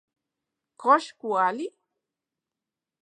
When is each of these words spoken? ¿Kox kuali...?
¿Kox 0.81 1.05
kuali...? 1.19 1.65